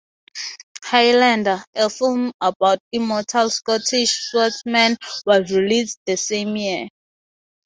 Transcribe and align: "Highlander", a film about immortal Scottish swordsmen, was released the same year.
"Highlander", 0.81 1.63
a 1.75 1.87
film 1.87 2.31
about 2.41 2.79
immortal 2.91 3.51
Scottish 3.51 4.31
swordsmen, 4.31 4.97
was 5.27 5.51
released 5.51 5.99
the 6.07 6.17
same 6.17 6.55
year. 6.57 6.87